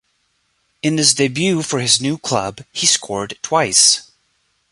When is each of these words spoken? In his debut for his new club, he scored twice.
In 0.81 0.97
his 0.97 1.13
debut 1.13 1.61
for 1.61 1.79
his 1.79 2.01
new 2.01 2.17
club, 2.17 2.61
he 2.73 2.87
scored 2.87 3.37
twice. 3.43 4.09